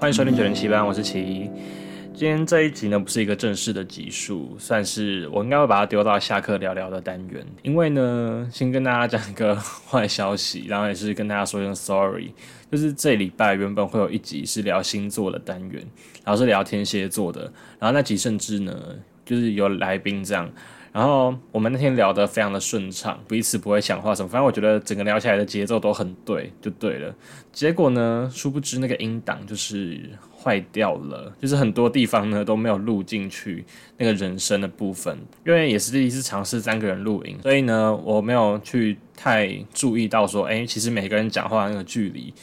[0.00, 1.50] 欢迎收听九零七班，我是奇。
[2.14, 7.44] 今天这一集呢，不是一个正式的集数，算是我应该会把它丢到下课聊聊的单元。
[7.60, 12.32] 因为呢，先跟大家讲一个坏消息，然后也是跟大家说一声 sorry，
[12.72, 15.86] 就是这礼拜原本会有一集是聊星座的单元，
[16.24, 17.42] 然后是聊天蝎座的，
[17.78, 18.74] 然后那集甚至呢，
[19.26, 20.50] 就是有来宾这样。
[20.92, 27.14] 然后我们那天聊得非常的顺畅，彼此不会讲话什么，反正我觉得整个聊起来的节奏都很对，就对了。
[27.52, 30.00] 结果呢，殊不知那个音档就是
[30.36, 33.64] 坏掉了，就是很多地方呢都没有录进去
[33.98, 35.16] 那个人声的部分，
[35.46, 42.34] 因为也是第一次尝试三个人录音，所以呢我没有去太注意到说，哎，其实每个人讲话那个距离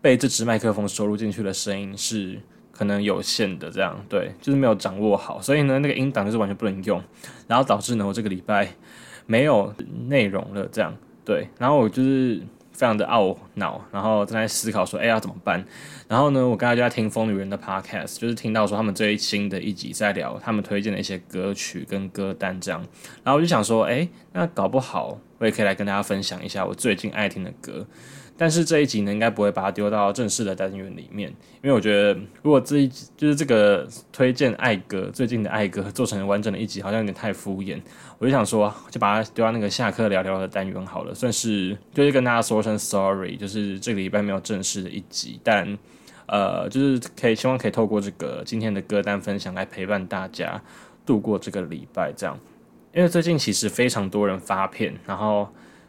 [0.00, 2.40] 被这支麦克风收录进去的声音是。
[2.82, 7.00] 可能有限的这样，对，就是没有掌握好，所以呢，那个音档就是完全不能用，
[7.46, 8.74] 然后导致呢，我这个礼拜
[9.24, 9.72] 没有
[10.08, 10.92] 内容了，这样，
[11.24, 12.42] 对，然后我就是
[12.72, 15.64] 非常的懊恼，然后正在思考说，哎，要怎么办？
[16.08, 22.84] 然后呢，我刚才就在听风女人的 podcast，就是听到说他们最新的一集在聊他们推荐的一些歌曲跟歌单这样，
[23.22, 27.84] 然后我就想说，哎，那搞不好我也可以来跟大家分享一下我最近爱听的歌。
[28.38, 31.28] 但是这一集呢，应该不会把它丢到正式的单元里面，
[31.62, 37.80] 因为我觉得如果这一就是这个推荐爱歌最近的爱歌做成完整的一集，好像有点太敷衍。
[38.18, 45.76] 我就想说，就把它丢到那个下课聊聊的单元好了，算是就是跟大家说声 sorry，就是这个礼拜没有正式的一集，但
[46.26, 50.62] 呃，就是可以希望可以透过这个今天的歌单分享来陪伴大家
[51.04, 52.38] 度过这个礼拜，这样。
[52.94, 55.48] 因为最近其实非常多人发片，然后。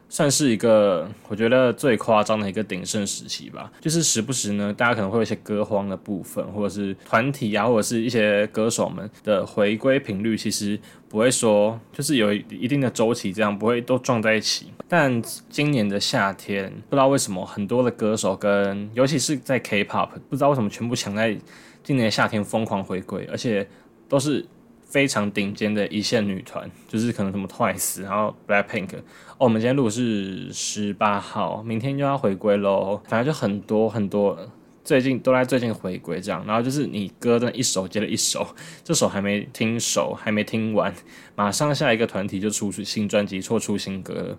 [0.10, 14.72] 算是一个我觉得最夸张的一个鼎盛时期吧，就是时不时呢，大家可能会有一些歌荒的部分，或者是团体啊，或者是一些歌手们的回归频率，其实不会说就是有一定的周期，这样不会都撞在一起。
[14.88, 21.36] 但今年的夏天，不知道为什么很多的歌手跟尤其是在 K-pop，不知道为什么全部抢在
[21.84, 23.68] 今年夏天疯狂回归，而且
[24.08, 24.46] 都是。
[24.94, 28.96] 非常顶尖的一线女团，就是可能什么 Twice，然后 Blackpink。
[29.40, 33.02] 哦，我们今天录是十八号，明天就要回归喽。
[33.08, 34.38] 反正就很多很多，
[34.84, 36.46] 最近都在最近回归这样。
[36.46, 38.46] 然后就是你歌的一首接了一首，
[38.84, 40.94] 这首还没听熟，还没听完，
[41.36, 44.38] 马上下一个团体就出新专辑，或出新歌了。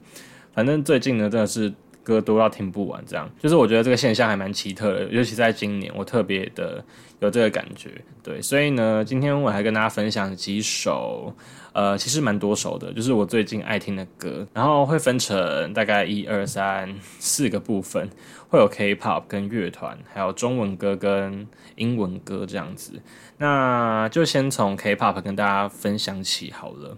[0.53, 1.75] 反正最近呢，真的是。
[2.05, 6.85] 歌都要听不完，这样就是我觉得这个现象还蛮奇特的，尤其在今年，我特别的
[7.19, 7.91] 有这个感觉。
[8.23, 11.35] 对，所以呢，今天我还跟大家分享几首，
[11.73, 18.09] 呃，其实蛮多首的，就是我最近爱听的歌，然后会分成大概一二三四个部分，
[18.49, 23.01] 会有 K-pop 跟乐团，还有中文歌跟英文歌这样子。
[23.39, 26.97] 那就先从 K-pop 跟大家分享起好了。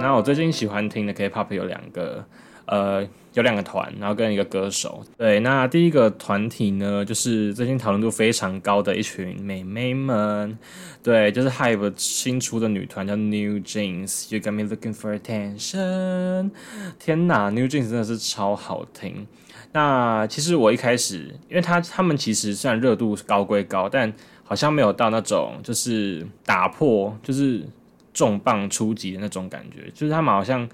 [0.00, 2.24] 那我最近喜欢听的 K-pop 有两个。
[2.66, 5.04] 呃，有两个团，然后跟一个歌手。
[5.18, 10.56] 对，那第一个团体呢，就是最近讨论度非常高的一群美眉们。
[11.02, 14.32] 对，就是 Hype 新出的女团叫 New Jeans。
[14.34, 16.52] You got me looking for attention。
[16.98, 19.26] 天哪，New Jeans 真的是超好听。
[19.72, 24.10] 那其实我一开始，因为他他们其实虽然热度高归高，但
[24.42, 27.62] 好像没有到那种就是打破就是
[28.14, 30.66] 重磅出击的那种感觉，就是他们好像。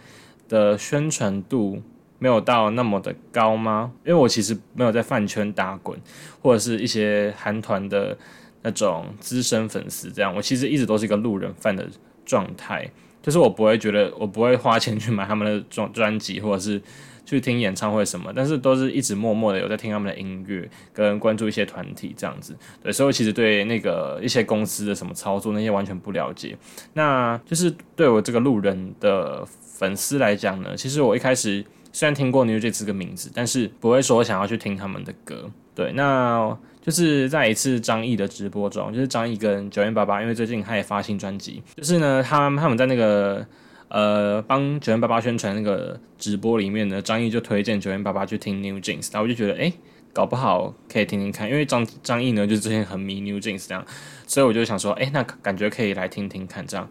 [0.50, 1.80] 的宣传度
[2.18, 3.92] 没有到那么的高吗？
[4.04, 5.98] 因为我其实没有在饭圈打滚，
[6.42, 8.18] 或者是一些韩团的
[8.62, 11.88] 那种资深粉丝，这样我其实一直都是一个路人饭的
[12.26, 12.90] 状态，
[13.22, 16.82] 就是我不会觉得我不会花钱去买他们的专专辑，或者是
[17.24, 22.54] 去听演唱会什么，但是都是一直默默的有在听他们的音乐，跟关注一些团体这样子。
[22.82, 26.58] 对，所以其实对那个一些公司的什么操作那些完全不了解，
[26.92, 29.46] 那就是对我这个路人的。
[29.80, 35.50] 粉丝来讲呢，其实我一开始虽然听过 New Jeans 这个名字，但是不会说想要去听他们的歌。
[35.74, 43.46] 对，那就是在一次张译的直播中，就是张译跟九元八八，因为最近他也发新专辑，就是呢，他他们在那个
[43.88, 49.72] 呃帮九元八八宣传那个直播里面呢，张译就推荐九元八八去听 New Jeans，然后我就觉得哎，
[50.12, 53.82] 搞不好可以听听看，因为张张译呢就之前很迷 New Jeans 这样，
[54.26, 56.86] 所以我就想说，哎，那感觉可以来听听看这样。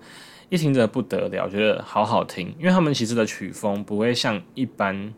[0.50, 5.14] 一听着不得了，觉得好好听，因为他们其实的曲风不会像一般，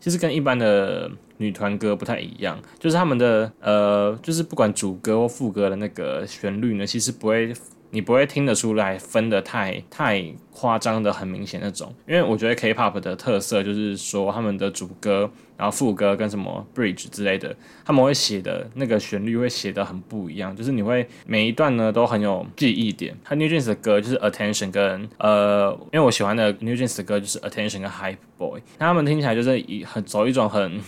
[0.00, 7.52] 其实跟一般的女团歌不太一样，就是他们的呃，就是不管主歌或副歌的那个旋律呢，其实不会。
[7.90, 10.20] 你不会听得出来分的太太
[10.50, 17.54] 夸张的很明显那种，因为我觉得 K-pop 的特色就是说他们的主歌，然后副歌跟什么 bridge 之类的，
[17.84, 23.16] 他们会写的那个旋律会写的很不一样，就是你会每一段呢都很有记忆点。
[23.24, 30.80] 他 New Jeans 的歌就是 Attention 跟呃，因为我喜欢的 New Jeans 的歌就是 Attention 跟 Hype Boy，那他们听起来就是一很走一种很。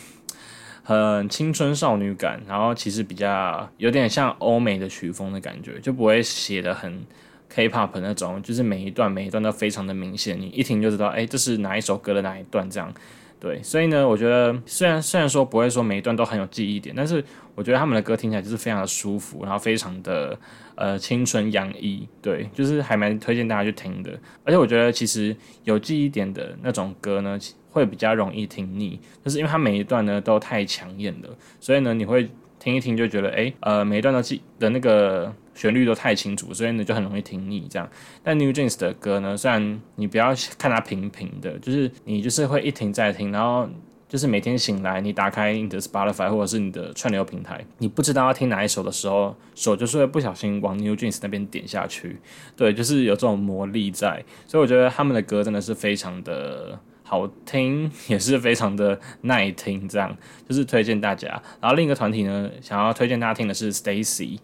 [0.89, 7.05] 很青春少女感，然后其实比较有点像欧美的曲风的感觉，就不会写的很
[7.49, 12.95] K-pop 那种，就是每一段每一段都非常的明显，你一听就知道，哎，这是哪一首歌的哪一段这样。
[13.39, 17.23] 对，所以呢，我觉得虽然虽然说不会说每一段都很有记忆点，但是
[17.55, 20.39] 我觉得他们的歌听起来就是非常的舒服，然后非常的
[20.75, 24.11] 呃青春洋溢，对，就是还蛮推荐大家去听的。
[24.43, 27.39] 而且我觉得其实有记忆点的那种歌呢，
[27.71, 31.29] 会比较容易听腻，就是因为它每一段呢都太抢眼了，
[31.61, 35.33] 所以呢你会听一听就觉得，哎，呃，每一段都记的那个。
[35.57, 37.91] 旋律都太清楚，所以呢就很容易听腻这样。
[38.23, 43.69] 但 New Jeans 的歌呢，虽然你不要看它平平的，就是你就是会一听再听，然后
[44.09, 52.21] 就是每天醒来，你打开你的 Spotify 或者是你的串流平台，你不知道要听哪一首的时候，手就是会不小心往 New Jeans 那边点下去。
[52.55, 56.79] 对，就是有这种魔力在，所以我觉得他们的歌真的是非常的。
[57.09, 60.17] 好听也是非常的 耐听，这样
[60.49, 61.29] 就是推荐大家。
[61.61, 64.41] 然后另一个团体呢，想要推荐大家听的是 Stacy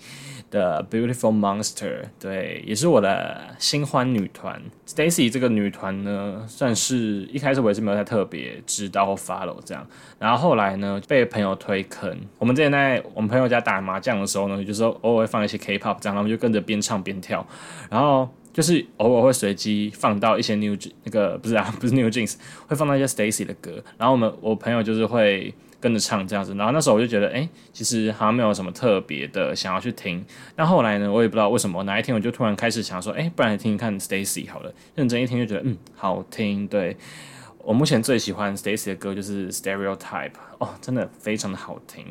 [0.48, 4.62] 的 Beautiful Monster，对，也是我的新欢女团。
[4.86, 9.84] Stacy 这个女团呢，算是一开始我也是没有太特别知道或 follow 这样，
[10.20, 12.16] 然后后来呢被朋友推坑。
[12.38, 17.44] 我们之前在我们朋友家打麻将的时候呢，就是偶尔会放一些 K-pop 这样，然后我们就跟着边唱边跳，
[17.90, 18.28] 然后。
[18.52, 22.34] 就是偶尔会随机放到一些 New 那个不是啊， 不是 New Jeans，
[22.66, 30.24] 会放到一些 Stacy 的歌，然后我们我朋友就是会跟着唱这样子，然后那时候我就觉得，哎，其实好像没有什么特别的想要去听。
[30.54, 36.96] 但后来呢，我也不知道为什么，哪一天我就突然开始想说，哎，不然听听看 Stacy 好了，认真一听就觉得，嗯，好听，对。
[37.64, 42.04] 我目前最喜欢 Stacy 的歌就是 Stereotype 哦，真的非常的好听。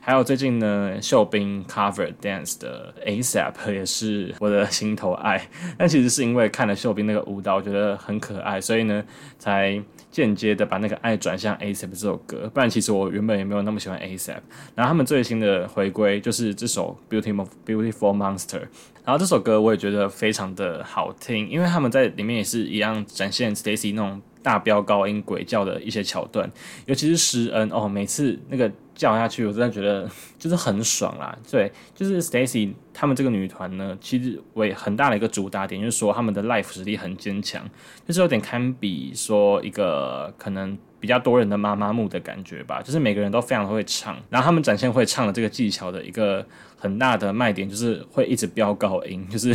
[0.00, 5.48] 还有最近呢，秀彬 cover dance 的 ASAP 也是我的心头爱。
[5.78, 9.02] 但其实是因为看了秀彬那个舞蹈，我觉得很可爱，所以呢，
[9.38, 12.50] 才间接的把那个爱转向 ASAP 这首歌。
[12.52, 14.40] 不然其实我原本也没有那么喜欢 ASAP。
[14.74, 18.68] 然后他们最新的回归就是这首 Beautiful Beautiful Monster。
[19.06, 24.20] 然后这首歌我也觉得非常的好听，因为他们在里面也是一样展现 Stacy 那种。
[24.48, 26.50] 大飙高音鬼叫的一些桥段，
[26.86, 30.08] 尤其是施恩哦，每次那个叫下去，我真的觉得
[30.40, 31.36] 就是很爽啦。
[31.50, 37.62] 对，就是 Stacy 他们这个女团呢，其实为很大的一个主打点，就是说他们的 live 实力很坚强，
[38.06, 42.80] 就是有点堪比说一个可能比较多人的妈妈木的感觉吧。
[42.80, 46.46] 就是每个人都非常会唱，然后他们展现会唱的这个技巧的一个
[46.78, 49.54] 很大的卖点，就是会一直飙高音，就是。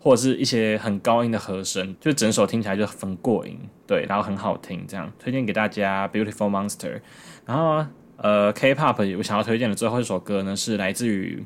[0.00, 6.94] 或者是一些很高音的和声，就整首听起来就很过瘾，对，然后很好听，这样推荐给大家《Beautiful Monster》。
[7.44, 7.84] 然后
[8.16, 11.44] 呃，K-pop 我想要推荐的最后一首歌呢，是来自于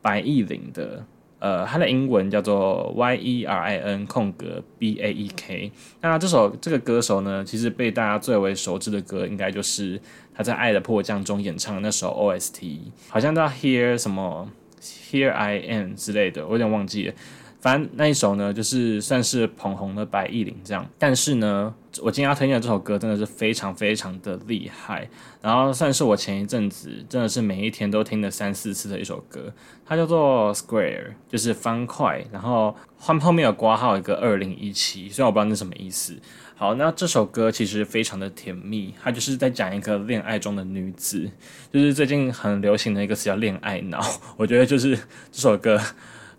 [0.00, 1.04] 白艺林的，
[1.38, 5.70] 呃，它的英文叫做 Y E R I N 空格 B A E K。
[6.00, 10.00] 那这首这个歌手呢，其实被大家最为熟知的歌，应该就是
[10.34, 12.78] 他在《爱的迫降》中演唱的那首 OST，
[13.08, 14.50] 好像叫 Here 什么
[14.80, 17.14] Here I Am 之类的，我有点忘记了。
[17.62, 20.84] 反正那一首呢，就是算是捧红了白艺林这样。
[20.98, 21.72] 但是呢，
[22.02, 25.08] 我今天要推荐的这首歌真的是非常非常的厉害，
[25.40, 29.52] 然后算是我前一阵子真的是每一天都听了三四次的一首歌。
[29.86, 36.16] 它叫做 Square，就是方块，然后后后面有挂号一个二零一七，虽然我不知道那什么意思。
[36.56, 41.30] 好，那这首歌其实非常的甜蜜，它就是在讲一个恋爱中的女子，
[41.72, 44.00] 就是最近很流行的一个词叫恋爱脑。
[44.36, 44.96] 我觉得就是
[45.30, 45.80] 这首歌。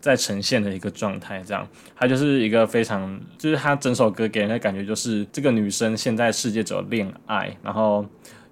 [0.04, 8.06] 在呈现的一个状态，这样，它就是一个非常，就是它整首歌给人的感觉就是这个女生现在世界只有恋爱，然后，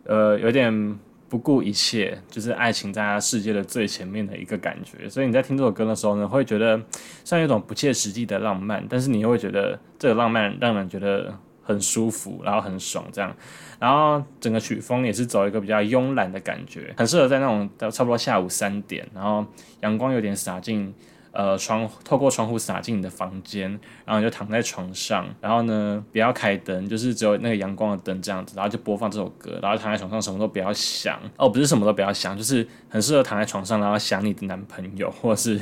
[0.05, 5.09] 呃，有点不顾一切，就是爱情在她世界的最前面的一个感觉。
[5.09, 6.81] 所以你在听这首歌的时候呢，会觉得
[7.25, 13.35] 像一种不切实际的浪漫，但是你又会觉得这个浪漫让人觉得很舒服，然后很爽，这样。
[13.77, 19.45] 然后整个曲风也是走一个比较慵懒的感觉，很适合在那种差不多下午三点，然后
[19.81, 20.93] 阳光有点洒进。
[21.31, 23.69] 呃，窗透过窗户洒进你的房间，
[24.05, 35.61] 然后你就躺在床上，然后呢，不要开灯，就是只有那个阳光的灯这样子，然后就播放这首歌，然后躺在床上什么都不要想哦，不是什么都不要想，就是很适合躺在床上，然后想你的男朋友，或是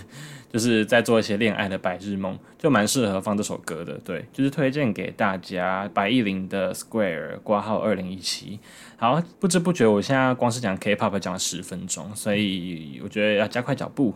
[0.52, 3.94] 就是在做一些恋爱的白日梦，就蛮适合放这首歌的。
[4.04, 8.60] 对，就是推荐给大家，白艺林的 Square 挂号二零一七。
[8.98, 14.16] 好，不知不觉我现在光是讲 K-pop 讲了十分钟，所以我觉得要加快脚步。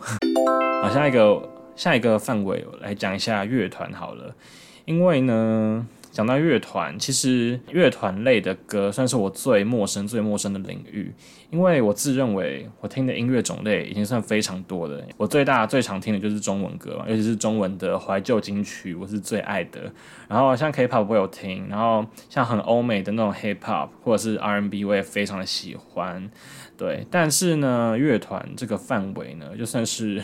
[0.84, 4.36] 好，下一个下一个范围来讲一下乐团好了，
[4.84, 11.14] 因为呢，讲到乐团，其实乐团类的歌算是我最陌生、最陌生的领域，
[11.52, 15.02] 因为我自认为我听的音乐种类已经算非常多的。
[15.16, 19.90] 我最大最常听的就是中文歌嘛，尤其是中文的怀旧金曲，我是最爱的。
[20.28, 26.30] 然后像 K-pop 我有听，然后像很欧美的那种 Hip Hop 或者是 R&B 我也非常的喜欢。
[26.76, 30.22] 对，但是呢，乐团这个范围呢，就算是。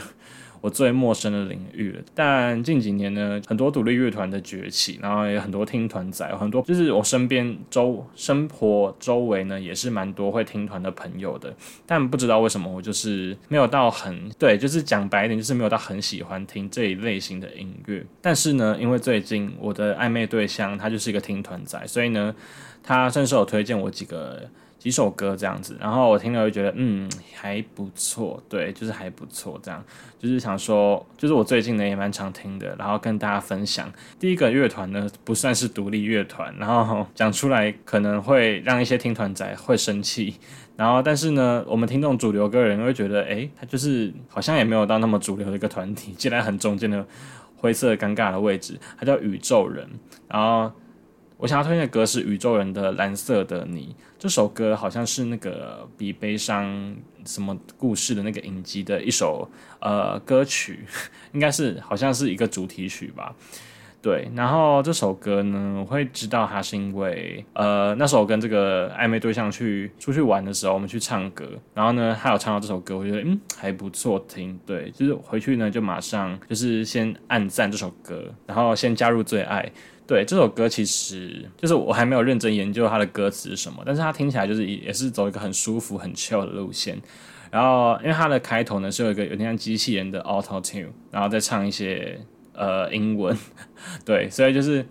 [0.61, 11.53] 我最陌生的领域了，但近几年呢，很多独立乐团的崛起，然后也很多听团仔，很多就是我身边周生活周围呢，也是蛮多会听团的朋友的。
[11.85, 18.05] 但不知道为什么，我就是没有到很对，就是讲白一点，就是没有到很喜欢听这一类型的音乐。
[18.21, 22.35] 但是呢，因为最近我的暧昧对象他就是一个听团仔，所以呢，
[22.83, 24.49] 他甚至有推荐我几个。
[24.79, 29.83] 几首歌这样子，然后我听了就觉得，嗯，还不错，对，就是还不错，这样，
[30.17, 33.91] 就是想说，就是我最近呢也蛮常听的，然后跟大家分享。
[34.17, 40.35] 第一个乐团呢不算是独立乐团，然后讲出来可能会让一些听团仔会生气，
[40.77, 47.05] 然后但是呢，我们听众主流歌人会觉得，哎，他就是好像也没有到那么主流的一个团体，竟然很中间的
[47.57, 49.85] 灰色尴尬的位置，他叫宇宙人，
[50.29, 50.71] 然后。
[51.39, 56.93] 我想要推荐的歌是宇宙人的《蓝色的你》这首歌，好像是那个比悲伤
[57.25, 60.83] 什么故事的那个影集的一首呃歌曲，
[61.31, 63.33] 应该是好像是一个主题曲吧。
[64.01, 74.59] 对，然后这首歌呢，我会知道它是因为呃那时候跟这个暧昧对象去出去玩的时候，我们去唱歌，然后呢他有唱到这首歌，我觉得嗯还不错听。
[74.65, 79.71] 对，就是回去呢就马上就是先按赞这首歌，然后先加入最爱。
[80.09, 86.99] 对这首歌，其实就是我还没有认真研究它的歌词是什么，但是它听起来就是也是走一个很舒服、很 chill 的路线。
[87.51, 92.19] 然后，因为它的开头呢是有一个有点像机器人的 auto tune，然后再唱一些
[92.53, 93.37] 呃英文，
[94.03, 94.83] 对，所以就是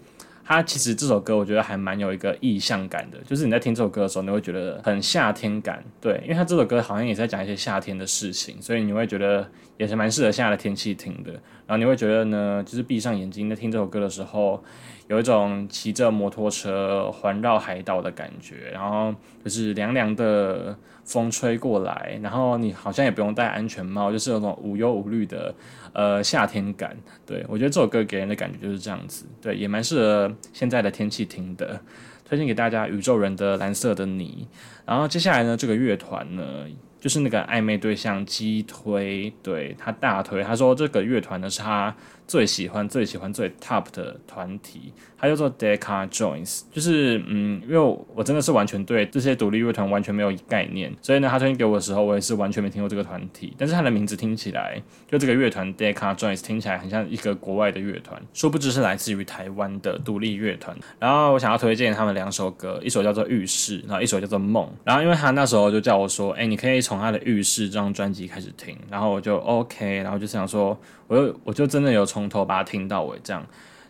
[0.45, 11.33] 它其实这首歌我觉得还蛮有一个意象感的，就是你在听这首歌的时候，你会觉得很夏天感，对，因为它这首歌好像也在讲一些夏天的事情，所以你会觉得也是蛮适合现在的天气听的。
[11.67, 14.63] 然后你会觉得呢，就是闭上眼睛在听这首歌的时候。
[15.09, 25.55] 有一种骑着摩托车环绕海岛的感觉，然后就是凉凉的风吹过来，然后你好像也不用戴安全帽，就是有种无忧无虑的
[25.93, 26.97] 呃夏天感。
[27.27, 31.81] 对我觉得这首歌给人的感觉就是这样子，对，也蛮适合现在的天气听的，
[32.25, 34.47] 推荐给大家宇宙人的蓝色的你。
[34.85, 36.67] 然后接下来呢，这个乐团呢。
[37.01, 41.95] 就是那个暧昧对象击推，对他大推，他说这个乐团呢是他
[42.29, 46.63] 最喜欢、最喜欢、最 top 的团体，他叫做 Deca Joins。
[46.71, 47.79] 就是嗯，因为
[48.15, 53.55] 我真的是完全对这些独立乐团完全没有概念，所以呢，他推荐给我的时候，我也是完全没听过这个团体。
[53.59, 54.81] 但是他的名字听起来，
[55.11, 60.77] 就这个乐团 Decca Joins 听起来很像一个国外的乐团，殊不知是来自于台湾的独立乐团。
[60.99, 64.67] 然后我想要推荐他们两首歌，一首叫做《浴室》，然后一首叫做《梦》。
[64.85, 66.79] 然后因为他那时候就叫我说，哎，你可以。
[66.89, 70.75] 从他的浴室这张专辑开始听，然后我就 OK，然后就想说，
[71.09, 73.45] 我又我就真的有从头把它听到尾这样。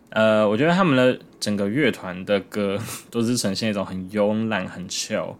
[0.09, 2.79] 呃，我觉得他们的整个乐团的歌
[3.11, 5.35] 都是呈现一种很慵懒、很 chill，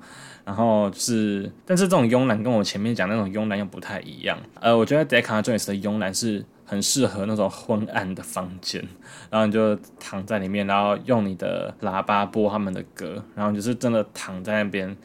[0.45, 4.37] 然后是，但是这种慵懒跟我前面讲那种慵懒又不太一样。
[4.59, 8.87] 呃，我觉得 Decca Jones 的慵懒是很适合那种昏暗的房间，
[9.31, 14.95] 然后你就躺在里面，然后用你的喇叭播他们的歌，然后就是真的躺在那边。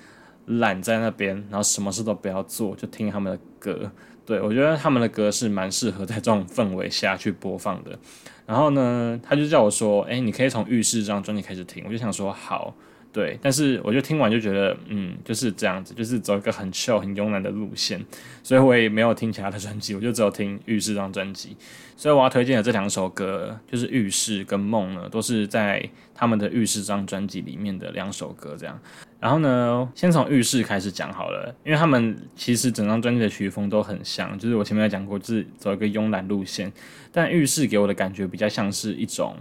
[0.46, 3.90] 懒在那边，然后什么事都不要做，就听他们的歌。
[4.26, 7.98] 对我觉得他们的歌是蛮适合在这种氛围下去播放的。
[8.46, 12.74] 然后呢，他就叫我说：“哎，你可以从浴室这张专辑开始听。”我就想说好。
[13.14, 18.04] 对，但是我就听完就觉得，嗯，就是这样子，就是走一个很 chill、很慵懒的路线，
[18.42, 21.56] 所以我也没有听其他的专辑，我就只有听《浴室》这张专辑。
[21.96, 28.56] 所以我要推荐的这两首歌，就是《浴室》跟《梦》呢，都是在他们的《浴室》这张专辑里面的两首歌。
[28.58, 28.76] 这样，
[29.20, 36.72] 然后呢，先从《浴室》开始讲好了，因为他们其实整张专辑的曲风都很像，就是我前面讲过，就是走一个慵懒路线，
[37.12, 39.36] 但《浴室》给我的感觉比较像是一种。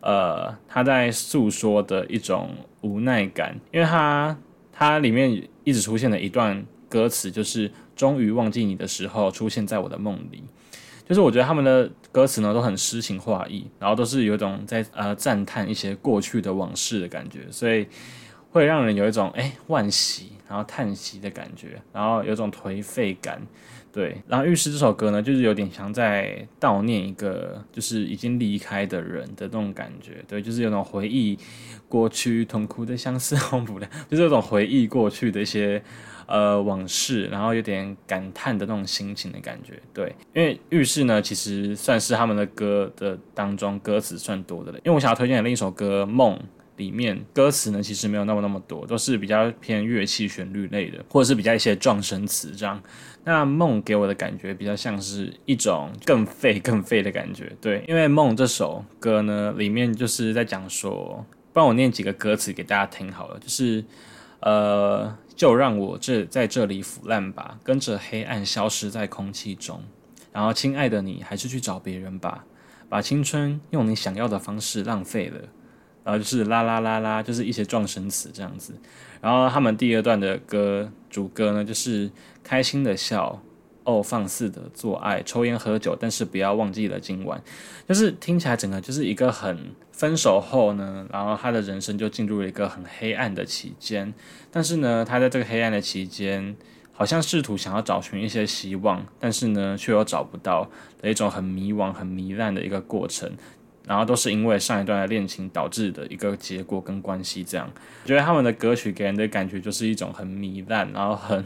[0.00, 4.36] 呃，他在诉说的一种无奈感，因为他
[4.72, 10.42] 他里面一直出现的一段歌词，就是终于忘记你的时候，出现在我的梦里。
[11.06, 17.86] 就是我觉得他们的歌词呢，都很诗情画意，然后都是有一种在呃赞叹一些过去的往事的感觉，所以
[18.50, 23.42] 会让人有一种哎惋惜，然后叹息的感觉，然后有种颓废感。
[23.92, 30.24] 对，然后《浴室》这首歌呢，就是有点像在悼念一个就是已经离开的人的那种感觉。
[30.28, 31.36] 对，就是有种回忆
[31.88, 35.82] 过去痛苦的相思红不了， 就是有种回忆过去的一些
[36.26, 39.80] 呃往事，然后有点感叹的那种心情的感觉。
[39.92, 44.78] 对，因为《浴室》呢，其实算是他们的歌的当中歌词算多的了。
[44.78, 46.36] 因为我想要推荐的另一首歌《梦》。
[46.80, 52.82] 里面歌词呢，其实没有那么那么多，都是比较偏乐器旋律类的，或者是比较一些撞声词这样。
[53.22, 57.52] 那梦给我的感觉比较像是一种更废、更废的感觉。
[57.60, 63.84] 对，因为梦这首歌呢，里面就是在讲说，帮我念几个歌词给大家听好了，就是
[64.40, 69.82] 呃，就让我这在这里腐烂吧，跟着黑暗消失在空气中。
[70.32, 72.44] 然后，亲爱的你，还是去找别人吧，
[72.88, 75.40] 把青春用你想要的方式浪费了。
[76.04, 78.74] 然后就是啦啦啦啦，就是一些撞声词这样子。
[79.20, 82.10] 然后他们第二段的歌主歌呢，就是
[82.42, 83.42] 开心的笑，
[83.84, 87.42] 哦，放肆的做爱，抽烟喝酒，但是不要忘记了今晚。
[87.86, 94.14] 就是听起来整个就是一个很分手后呢，然后他的人生就进入了一个很黑暗的期间。
[94.50, 96.56] 但是呢，他在这个黑暗的期间，
[96.92, 100.70] 好像试图想要找寻一些希望，但是呢，却又找不到
[101.02, 103.30] 的一种很迷惘、很糜烂的一个过程。
[103.90, 107.68] 然后都是因为上一段的恋情导致的一个结果跟关系，这样，
[108.04, 111.44] 我觉得他们的歌曲给人的感觉就是一种很糜烂，然后很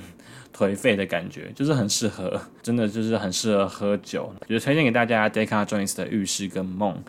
[0.54, 4.30] 颓废的感觉，就是很适合，真的就是很适合喝酒。
[4.40, 7.02] 我觉得推荐给大家 Decca Jones 的《浴室跟梦》。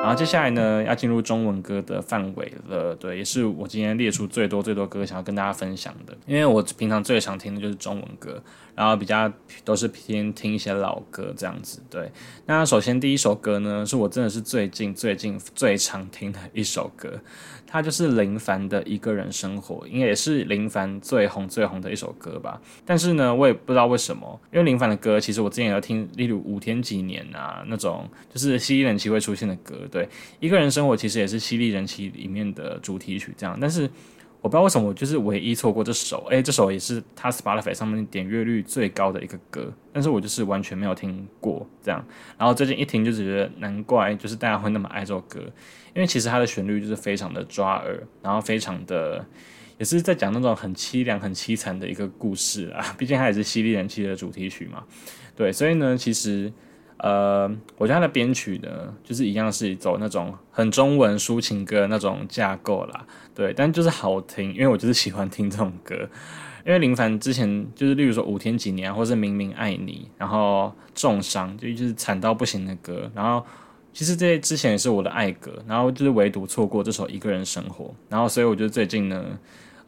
[0.00, 8.42] 然后接下来呢，要进入中文歌的范围了，对，也是我今天列出最多最多歌想要跟大家分享的，因为我平常最常听的就是中文歌，
[8.74, 9.30] 然后比较
[9.64, 12.10] 都是偏听一些老歌这样子，对。
[12.46, 17.20] 那首先第一首歌呢，是我真的是最近最近最常听的一首歌。
[17.70, 22.58] 它就是林凡的一个人生活，应该也是林凡最红最红的一首歌吧。
[22.86, 29.74] 但是呢，我也不知道为什么，因为林凡的歌其实我之前有听，例如五天几年啊那种，就是犀利人气会出现的歌。
[29.88, 30.08] 对，
[30.40, 33.58] 一个人生活其实也是犀利人妻里面的主题曲这样。
[33.60, 33.90] 但是
[34.40, 36.24] 我不知道为什么，我就是唯一错过这首。
[36.30, 42.04] 诶，这首也是他 Spotify 上面点阅率最高的一个歌，但是我就是完全没有听过这样。
[42.38, 45.40] 然后最近一听就觉得难怪，就是大家会那么爱这首歌。
[45.94, 49.26] 因为其实它的旋律就是非常的抓耳，然后非常的
[49.78, 52.94] 也是在讲那种很凄凉、很凄惨的一个故事啊。
[52.96, 54.84] 毕竟它也是犀利人气的主题曲嘛，
[55.34, 56.52] 对，所以呢，其实
[56.98, 58.68] 呃，我觉得他的编曲呢，
[59.02, 66.08] 就是一样是走那种很中文抒情歌那种架构啦，对，但就是好听，因为我就是喜欢听这种歌。
[66.66, 73.44] 因为林凡之前就是例如说五天几年，或是明明爱你，然后重伤，就就是惨到不行的歌，然后。
[73.90, 79.24] 其实这之前也是我的爱歌，然后就是唯独错过这首《一个人生活》，然后所以我觉得最近呢，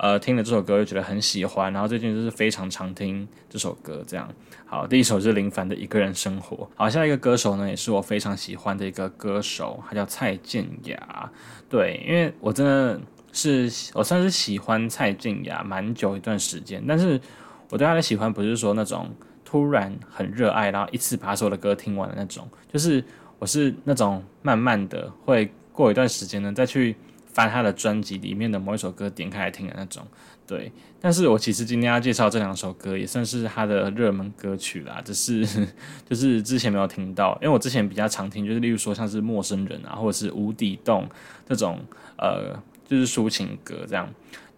[0.01, 4.03] 呃，听了这首歌就觉得很喜欢，然后最近就是非常常听这首歌。
[4.07, 4.27] 这样，
[4.65, 6.57] 好，第一首是林凡的《一个人生活》。
[6.75, 11.31] 好，下一个歌手呢，也是我非常喜欢的一个歌手，他叫蔡健雅。
[11.69, 12.99] 对，因为我真的
[13.33, 17.21] 是我算是喜欢蔡健雅蛮久一段时间，但是
[17.69, 19.11] 我对他的喜欢不是说那种
[19.45, 23.05] 突然很热爱，然后一次把所有的歌听完的那种，就是。
[23.41, 26.95] 我是那种慢慢的会过一段时间呢，再去
[27.33, 30.07] 翻他的专辑里面的某一首歌，点开来听的那种。
[30.47, 35.47] 对，但是我其实今天要介绍这两首歌，也算是他的热门歌曲啦，只是
[36.09, 41.09] 就是之前没有听到，因为我之前比较常听，就是例如说像是陌生人啊，或者是无底洞
[41.49, 41.79] 这种，
[42.19, 44.09] 呃，就是抒情歌这样。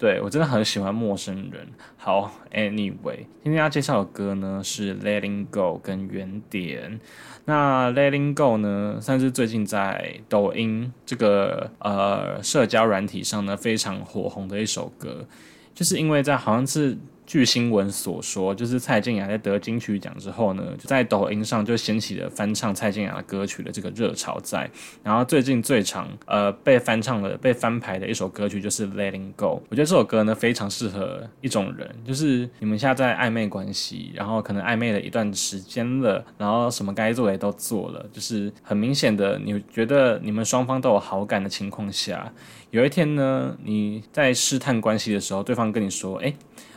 [0.03, 1.65] 对我真的很喜欢陌生人。
[1.97, 6.99] 好，Anyway，今天要介绍的歌呢是 Letting Go 跟原点。
[7.45, 15.25] 那 Letting Go 呢，算是最近在抖音这个呃社交软体上呢非常火红的一首歌，
[15.73, 16.99] 就是因为在好像是。
[17.33, 24.71] 据新闻所说，就是蔡健雅在得金曲奖之后呢，就在抖音上就掀起了翻唱蔡健雅歌曲的这个热潮在。
[25.03, 29.47] 然后最近最常呃被翻唱的、被翻牌的一首歌曲就是《Letting Go》。
[29.71, 42.31] 我觉得这首歌呢非常适合一种人，就是你们现在在暧昧关系，然后可能暧昧了一段时间了，然后什么该做的也都做了，就是很明显的，你觉得你们双方都有好感的情况下，
[42.73, 46.35] 有一天呢，你在试探关系的时候，对方跟你说：“哎。”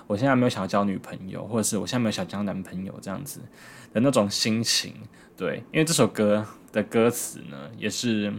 [0.08, 3.40] 我现在没有想要交女朋友，或者是我现在没有想交男朋友这样子
[3.94, 4.94] 的那种心情，
[5.36, 8.32] 对，因为这首歌的歌词呢也是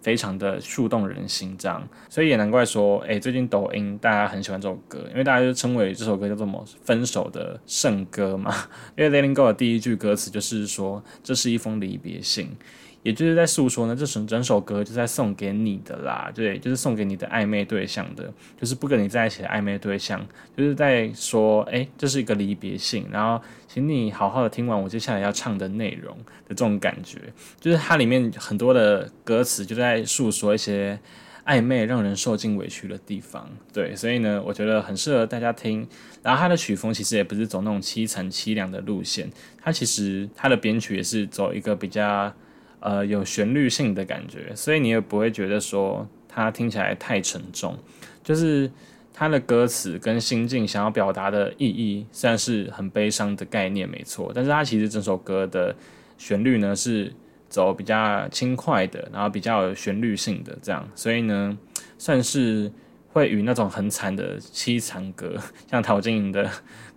[0.00, 8.54] 非常的触动人心，这样，所以也难怪说，哎，最近抖音大家很喜欢这首歌，因为大家就称为这首歌叫做么分手的圣歌嘛，
[8.96, 12.56] 因为《Letting Go》的第一句歌词就是说，这是一封离别信。
[13.04, 18.30] 也就是在诉说呢，这整整首歌就在送给你的啦，对，就是送给你的暧昧对象的，
[18.60, 27.18] 就是不跟你在一起的暧昧对象，就是在说，哎，这是一个离别信，然后请你好好的听完我接下来要唱的内容的这种感觉，
[27.60, 30.98] 就是它里面很多的歌词就在诉说一些
[31.46, 35.86] 暧昧让人受尽委屈的地方，对，所以呢，我觉得很适合大家听。
[36.20, 39.30] 然后它的曲风其实也不是走那种凄惨凄凉的路线，
[39.62, 42.34] 它其实它的编曲也是走一个比较。
[42.80, 47.76] 呃，有旋律性的感觉，所以你也不会觉得说它听起来太沉重，
[48.22, 48.70] 就是
[49.12, 55.74] 它的歌词跟心境想要表达的意义，虽然是很悲伤的概念没错，但是它其实整首歌的
[56.16, 57.12] 旋律呢是
[57.48, 61.58] 走比较轻快的，然后比较有旋律性的这样，所以呢
[61.98, 62.70] 算是
[63.12, 65.36] 会与那种很惨的凄惨歌，
[65.68, 66.48] 像陶晶莹的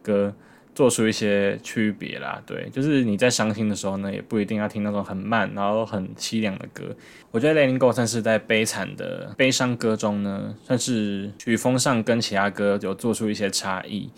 [0.04, 0.34] 歌。
[0.74, 6.96] 做出一些区别啦，对，就是你在伤心的时候呢，也不一定要听那种很慢然后很凄凉的歌。
[7.30, 14.10] 我觉得《Letting Go》算是在悲惨的悲伤歌中呢，算是曲风上跟其他歌有做出一些差异。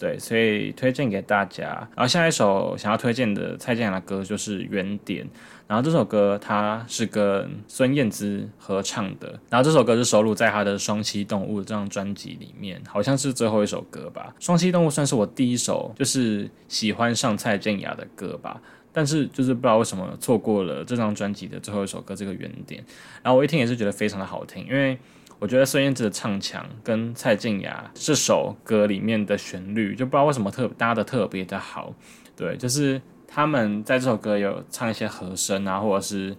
[0.00, 1.66] 对，所以推荐给大家。
[1.94, 5.24] 然后下一首想要推荐的蔡健雅的歌就是《原点》，
[5.68, 14.34] 然后这首歌它是跟孙燕姿合唱的，然后这首歌是收录在她的《双栖动物》这张专辑里面，好像是最后一首歌吧。
[14.44, 18.60] 《双栖动物》算是我第一首就是喜欢上蔡健雅的歌吧，
[18.92, 22.82] 但是就是不知道为什么错过了这张专辑的最后一首歌这个《原点》，
[23.22, 24.98] 然后我一听也是觉得非常的好听，因为。
[25.44, 31.92] 我觉得孙燕姿的唱腔跟蔡健雅这首歌里面的旋律，就不知道为什么特搭的特别的好。
[32.34, 36.34] 对，就是他们在这首歌有唱一些和声啊，或者是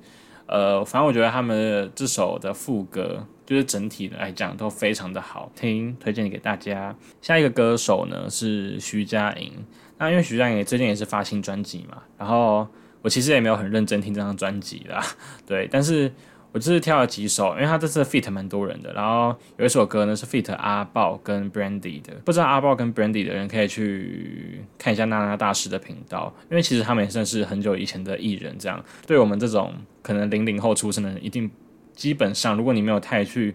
[0.48, 6.96] 呃，反正我觉得他们这首的副歌，就是整体来讲都非常的好听，推荐给大家。
[7.22, 9.54] 下一个歌手呢是徐佳莹，
[10.00, 12.68] 那因为徐佳莹最近也是发新专辑嘛，然后
[13.04, 15.00] 我其实也没有很认真听这张专辑啦，
[15.46, 16.12] 对，但是。
[16.56, 31.52] 我这是挑了几首，因为他这次 feat 蛮多人的，然后有一首歌呢是 feat 阿豹跟 Brandy 的，不知道阿豹跟 Brandy 的人可以去看一下娜娜大师的频道，因为其实他们也算是很久以前的艺人，这样对我们这种可能零零后出生的人，一定
[31.94, 33.54] 基本上如果你没有太去。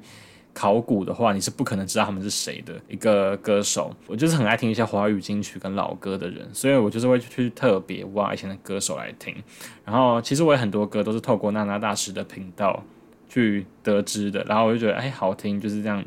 [0.61, 3.91] 考古的话，你是不可能知道他们是谁的一个歌手。
[4.07, 9.35] 我就是很爱听一些华语金曲跟老歌的人，所以我就是会去特别挖以前的歌手来听。
[9.87, 12.85] 然后其实我有很多歌都是透过娜娜大师的频道
[13.27, 16.05] 去得知的，然后我就觉得哎好听，就是这样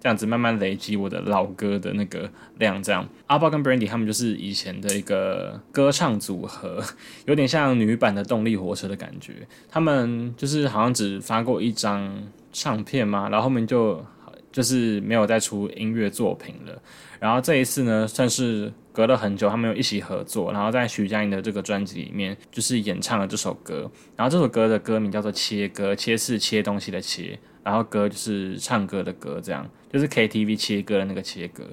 [0.00, 2.82] 这样子慢慢累积我的老歌的那个量。
[2.82, 6.82] 这样阿豹跟 Brandy 他们就是以前的一个歌唱组合，
[7.26, 9.46] 有点像女版的动力火车的感觉。
[9.68, 12.20] 他们就是好像只发过一张。
[12.52, 14.04] 唱片嘛，然后后面就
[14.50, 16.82] 就是没有再出音乐作品了。
[17.20, 23.88] 然后这一次呢，算是隔了很久，他们又一起合作，然后在徐佳莹的这个专辑里面，就是演唱了这首歌。
[24.16, 31.64] 然后这首歌的歌名叫做《切歌》，切是切东西的切，然后歌就是唱歌的歌，这样就是 KTV 切歌的那个切歌。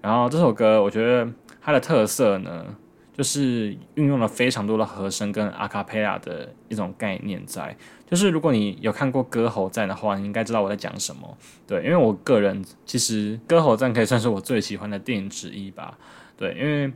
[0.00, 2.76] 然后这首歌我觉得它的特色呢。
[3.14, 7.76] 就是运用了非常多的和声跟阿卡贝拉的一种概念在，
[8.08, 11.36] 就是如果你有看过《歌喉战》的话，你应该知道我在讲什么。
[11.66, 15.98] 对，因为我个人其实《歌喉战》可以算是我最喜欢的电影之一吧。
[16.38, 16.90] 对，因为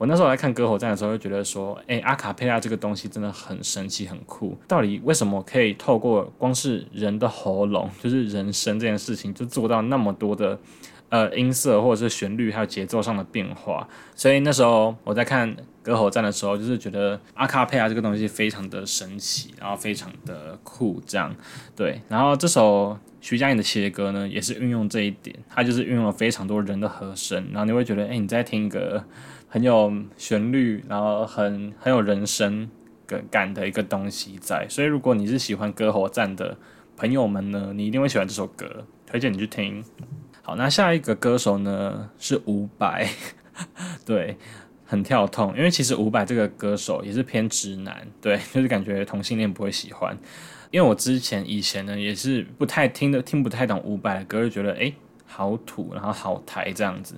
[0.00, 4.56] 我那时候来看《歌喉战》的时候，就觉得说，哎，阿卡贝拉这个东西真的很神奇、很酷。
[4.66, 10.58] 到底为什么可以透过光是人的喉咙，就是人声这件事情，就做到那么多的？
[11.10, 21.34] 呃，音色或者是旋律还有节奏上的变化，所以那时候我在看《歌喉战》的时候，就是觉得阿卡佩拉这个东西非常的神奇，然后非常的酷，这样
[21.74, 22.00] 对。
[22.08, 29.02] 然后这首徐佳莹的切歌呢，也是运用这一点，它就是运用了非常多人的和声，然后你会觉得，哎，你在听一个
[29.52, 32.70] 很有旋律，然后很很有人声
[33.04, 34.64] 感感的一个东西在。
[34.68, 36.56] 所以如果你是喜欢《歌喉战》的
[36.96, 39.84] 朋友们呢，你一定会喜欢这首歌，推荐你去听。
[40.40, 43.04] 好，那下一个歌手呢是伍佰，
[44.06, 44.36] 对，
[44.84, 50.16] 很跳痛，因为其实伍佰这个歌手也是偏直男，对，就是感觉同性恋不会喜欢。
[50.70, 54.94] 因为我之前以前呢也是不太听的，听不太懂伍佰的歌，就觉得诶
[55.26, 57.16] 好土，然后好台这样子。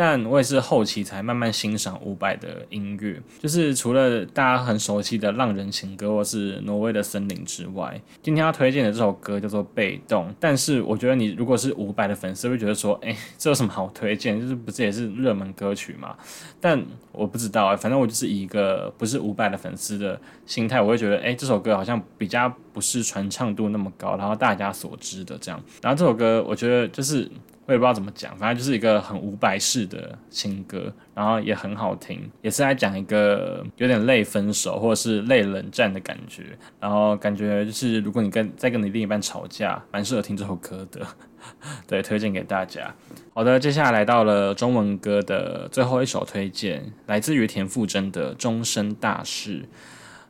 [0.00, 10.30] 但我也是后期才慢慢欣赏伍佰的音乐，就是除了大家很熟悉的《浪人情歌》或是《挪威的森林》之外，今天要推荐的这首歌叫做《被动》。
[10.40, 14.40] 但是我觉得你如果是伍佰的粉丝，会觉得说，哎，这有什么好推荐？
[14.40, 16.16] 就是不是也是热门歌曲嘛？
[16.58, 16.82] 但
[17.12, 25.62] 我不知道啊，反正我就是一个不是伍佰的粉丝的心态，我会觉得，哎，这首歌好像比较不是传唱度那么高，然后大家所知的这样。
[25.82, 27.30] 然后这首歌，我觉得就是。
[27.70, 36.42] 我也不知道怎么讲，反正就是一个很无白式的情歌，然后也很好听，也是在讲一个有点累分手或者是累冷战的感觉，
[36.80, 41.06] 然后感觉就是如果你跟在跟你另一半吵架，蛮适合听这首歌的，
[41.86, 42.92] 对，推荐给大家。
[43.32, 49.60] 好的，接下来到了中文歌的最后一首推荐，来自于田馥甄的《终身大事》，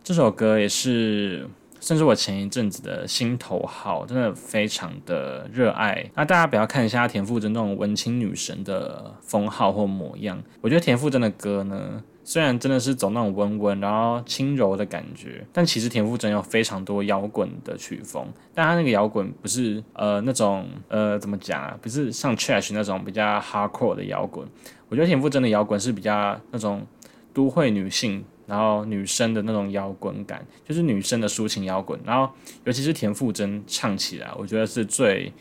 [0.05, 1.49] 这首歌也是。
[1.81, 6.11] 甚至我前一阵子的心头好，真的非常的热爱。
[6.15, 24.47] 那大家不要看一下田馥甄那种文青女神的封号或模样，我觉得田馥甄的歌呢，虽然真的是走那种温温然后轻柔的感觉，但其实田馥甄有非常多摇滚的曲风，但他那个摇滚不是呃那种呃怎么讲啊，不是像 Trash 那种比较 hardcore 的摇滚。
[24.89, 26.87] 我觉得田馥甄的摇滚是比较那种
[27.33, 31.99] 都会女性，然后女生的那种摇滚感，就是女生的抒情摇滚。
[32.05, 32.31] 然后
[32.65, 35.33] 尤其是田馥甄唱起来，我觉得是最。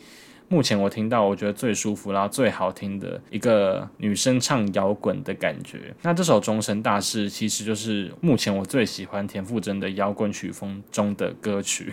[0.52, 5.94] 目前我听到我觉得最舒服，然后最好听的一个女生唱摇滚的感觉。
[6.02, 11.92] 那这首《终身大事》其实就是目前我最喜欢田馥甄的摇滚曲风中的歌曲。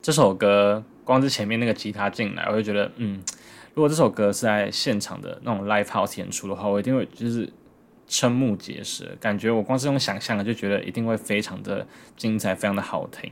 [0.00, 3.20] 这首歌光是前面那个吉他进来，我就觉得，嗯，
[3.74, 7.52] 如果这首歌是在现场的那种 live house 演出的话，我一定会就是
[8.08, 13.30] 瞠目结舌，感觉我光是用想象的就觉得一定会非常的精彩，非常的好听。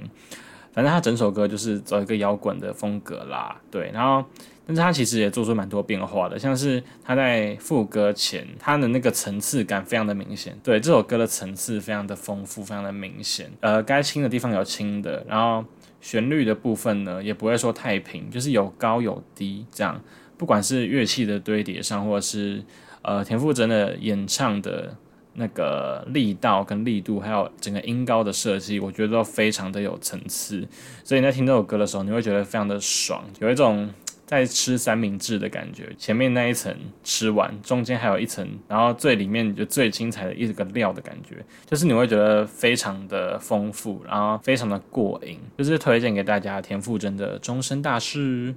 [0.73, 4.25] 反正他整首歌就是走一个摇滚的风格啦，对，然后。
[4.69, 10.59] 但是他其实也做出蛮多变化的，像是他在副歌前，他的那个层次感非常的明显。
[10.61, 13.49] 对这首歌的层次非常的丰富，非常的明显。
[13.61, 15.65] 呃，该轻的地方有轻的，然后
[16.01, 20.03] 旋律的部分呢，也不会说太平，就是有高有低这样。
[20.37, 22.61] 不管是乐器的堆叠上，或者是
[23.07, 24.95] 呃田馥甄的演唱的
[25.35, 30.66] 那个力道跟力度，还有整个音高的设计，我觉得都非常的有层次。
[31.05, 33.88] 所以你在听这首歌的时候，你会觉得非常的爽，有一种。
[34.27, 48.53] 在吃三明治的感觉，前面那一层吃完，中间还有一层，然后最里面就最精彩的一个料的感觉，就是你会觉得非常的丰富，然后非常的过瘾，就是推荐给大家田馥甄的《终身大事》。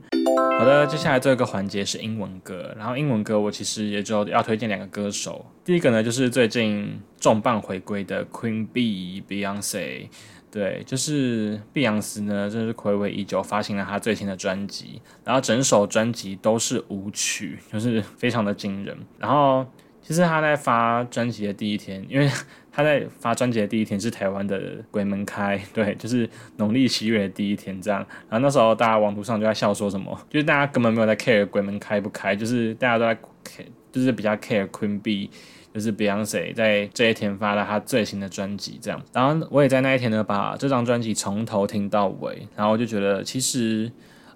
[0.60, 10.10] 好的，接下来这个环节是英文歌，然后英文歌我其实也就要推荐两个歌手，第一个呢就是最近重磅回归的 Queen B Beyonce。
[10.52, 18.98] 对，就是碧昂斯呢，真是暌违已久，发行了他最新的专辑，然后整首专辑都是舞曲，就是非常的惊人。
[19.18, 19.66] 然后
[20.02, 22.30] 其实他在发专辑的第一天，因为
[22.80, 28.00] 他在发专辑的第一天是台湾的鬼门开，对，就是农历七月的第一天这样。
[28.30, 35.30] 然后那时候大家网图上就在笑说什么，就是大家根本没有在 care 鬼门开不开，就是大家都在 care，就是比较 care Queen B。
[35.72, 43.90] 就是 Beyonce 在这一天发了他最新的专辑，这样，然后我也在那一天呢，把这张专辑从头听到尾，然后我就觉得其实，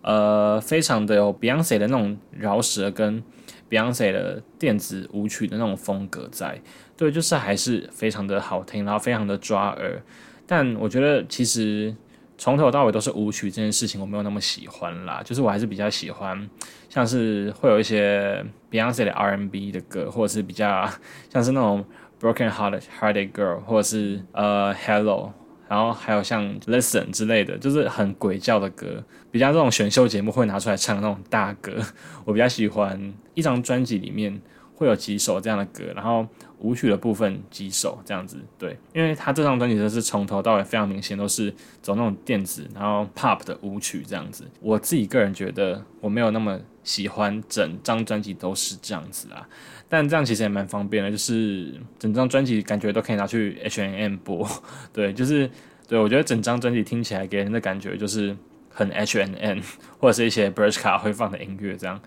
[0.04, 3.24] 呃，非常的有 Beyonce 的那种饶舌跟
[3.70, 6.62] Beyonce 的电子舞曲的那种风格在，
[6.96, 10.02] 对，就是还是非常的好听，然后非常的抓耳，
[10.46, 11.96] 但我觉得其实。
[12.36, 15.22] 从头到尾都是舞曲这件事情，我没有那么喜欢啦。
[15.24, 16.50] 就是我还是比较喜欢，
[16.90, 20.90] 像是会有一些 Beyonce 的 R&B 的歌，或者是比较
[21.30, 21.86] 像是那种
[22.20, 25.32] Broken Hearted Hearted Girl，或者是呃 Hello，
[25.74, 31.74] 然后还有像 Listen 之类的，就是很鬼叫的歌，比较这种选秀节目会拿出来唱的那种大歌。
[32.26, 34.40] 我比较喜欢一张专辑里面
[34.76, 36.28] 会有几首这样的歌，然后。
[36.60, 44.46] 舞曲的部分几首这样子，对，因为他这张专辑就是从头到尾非常明显都是走那种电子，然后 pop 的舞曲这样子。
[44.62, 49.48] 我自己个人觉得我没有那么喜欢整张专辑都是这样子啊，
[49.88, 54.48] 但这样其实也蛮方便的，就是整张专辑感觉都可以拿去 H N M 播，
[54.94, 55.50] 对，就是
[55.88, 58.36] 对我觉得整张专辑听起来给人的感觉就是
[58.70, 59.62] 很 H N N
[60.00, 62.00] 或者是一些 b r s h 卡会放的音乐这样。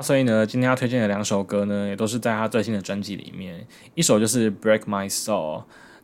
[0.00, 3.66] 所以呢，今天要推荐的两首歌呢，也都是在他最新的专辑里面。
[3.94, 5.58] 一首就是《Break My Soul》，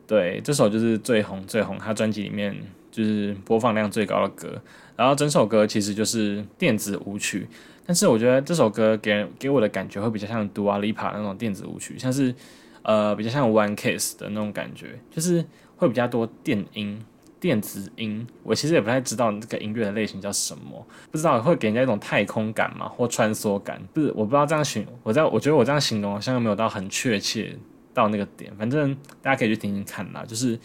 [0.05, 2.55] 对，这首就是最红最红，他专辑里面
[2.91, 4.61] 就是播放量最高的歌。
[4.95, 7.47] 然后整首歌其实就是电子舞曲，
[7.87, 12.35] 但是我觉得这首歌给人给我的感觉会比较像 Dua Lipa 那种电子舞曲，像是
[12.83, 15.43] 呃比较像 One Kiss 的那种感觉，就是
[15.77, 17.01] 会比较多电音。
[17.39, 27.55] 电子音，我其实也不太知道这个音乐的类型叫什么，不知道会给人家一种太空感嘛，或穿梭感，不是，我不知道这样形，我在我觉得我这样形容好像没有到很确切
[27.93, 30.59] 到那个点，反正大家可以去听听看啦，就是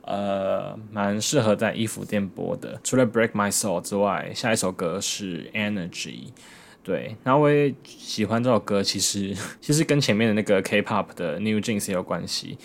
[0.00, 2.80] 呃，蛮适合在衣服店播的。
[2.82, 6.28] 除了 Break My Soul 之外，下一首歌是 Energy，
[6.84, 12.56] 对，然后我也喜欢这首歌，其实 其实跟前面的那个 K-pop 的 New Jeans 也有关系。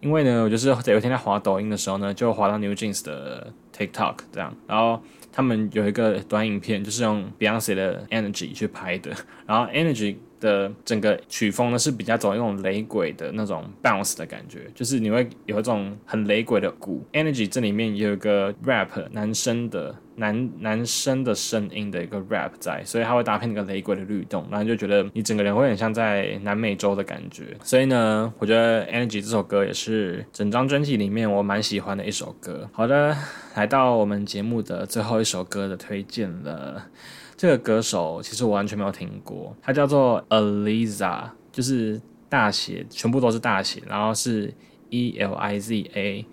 [0.00, 5.00] 因为呢，我就是有一天在滑抖音的时候呢，就滑到 New Jeans 的 TikTok 这样，然后
[5.32, 9.14] 他们有一个短影片，就是用 Beyonce 的 Energy 去拍的，
[9.46, 10.16] 然后 Energy。
[10.40, 17.04] 的整个曲风呢是比较走那种雷鬼的那种 bounce 的感觉，就是你会有一种很雷鬼的鼓。
[17.12, 27.56] Energy 这里面也有一个 rap 男生的男男生的声音的一个 rap 在，所以它会搭配那个雷鬼的律动，然后就觉得你整个人会很像在南美洲的感觉。
[27.62, 32.68] 所以呢，我觉得 Energy 这首歌也是整张专辑里面我蛮喜欢的一首歌。
[32.72, 33.16] 好的，
[33.54, 36.86] 来到我们节目的最后一首歌的推荐了。
[37.40, 41.98] 这个歌手其实我完全没有听过，他叫做 Aliza，就是
[42.28, 44.52] 大写，全部都是大写，然后是
[44.90, 46.26] E L I Z A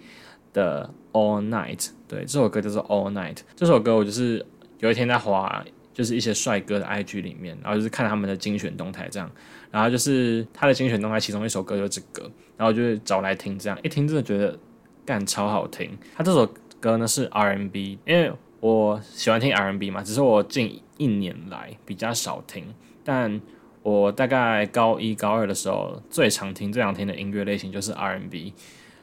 [0.52, 1.92] 的 All Night。
[2.10, 3.38] 对，这首歌叫做 All Night。
[3.56, 4.46] 这首歌我就是
[4.80, 9.32] 有一天在滑，就是一些帅哥的 IG 里面，然后就是看他们的精选动态这样，
[9.72, 14.60] 然后就是他的精选动态其中一首歌就是这个，然后就找来听，这样一听真的觉得
[15.06, 15.98] 干超好听。
[16.18, 16.46] 他这首
[16.82, 22.66] 歌呢是 R&B，因为我喜欢听 R&B 嘛，只是我近一年来比较少听，
[23.04, 23.40] 但
[23.84, 28.54] 我大概高一高二的时候最常听、最常听的音乐类型就是 R&B，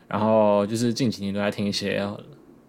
[0.09, 2.05] 然后就是近几年都在听一些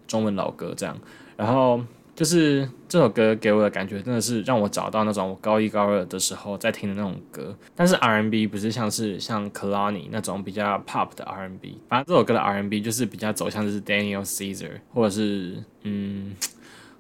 [0.08, 0.96] 中文老歌这样，
[1.36, 16.36] 然后就是这首歌给我的感觉真的是让我找到那种我高一高二的时候在听的那种歌，但是 R&B 不是像是像 Kalani 那种比较 pop 的 R&B，反正这首歌的 R&B 就是比较走向就是 Daniel Caesar 或者是嗯。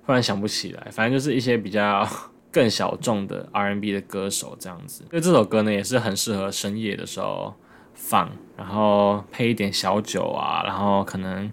[0.05, 2.07] 突然想不起来， 反正就是一些比较
[2.51, 5.03] 更小众的 R&B 的歌手这样子。
[5.03, 7.53] 因为这首歌呢，也是很适合深夜的时候
[7.93, 11.51] 放，然后配一点小酒啊，然后可能。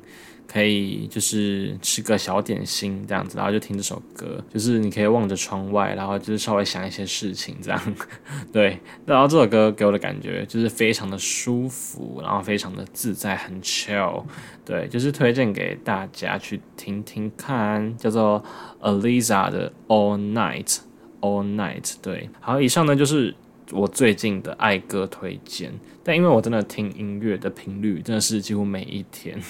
[0.53, 7.95] 可以就是吃个小点心这样子，然后就听这首歌，就是你可以望着窗外，然后就是稍微想一些事情这样。
[8.53, 14.25] 对，然后这首歌给我的感觉就是非常的舒服，然后非常的自在，很 chill。
[14.65, 18.45] 对，就是推荐给大家去听听看，叫做
[18.81, 20.81] Aliza 的 All Night
[21.23, 21.95] All Night。
[22.03, 23.35] 对，好，以上呢就是
[23.71, 25.73] 我最近的爱歌推荐，
[26.05, 29.41] 但因为我真的听音乐的频率真的是几乎每一天。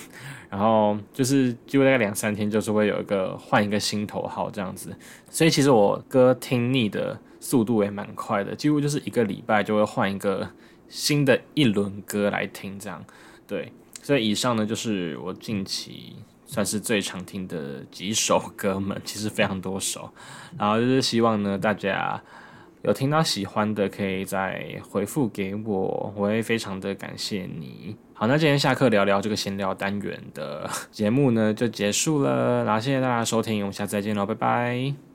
[0.53, 4.95] 然后就是几乎大概两三天，就是会有一个换一个新头号这样子，
[5.31, 10.47] 所以其实我歌听腻的速度也蛮快的，几乎就是一个礼拜就会换一个
[10.91, 13.03] 新的一轮歌来听这样。
[13.47, 20.13] 对，所以以上呢就是我近期算是最常听的几首歌们，其实非常多首。
[20.59, 22.23] 然后就是希望呢大家
[22.83, 27.97] 有听到喜欢的，可以再回复给我，我会非常的感谢你。
[28.13, 32.65] 好，那今天下课聊聊这个闲聊单元的节目呢，就结束了。
[32.65, 35.12] 然后谢谢大家收听，我们下次再见喽，拜拜。